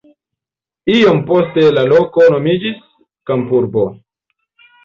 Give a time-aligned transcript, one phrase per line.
[0.93, 2.81] Iom poste la loko nomiĝis
[3.33, 3.89] kampurbo.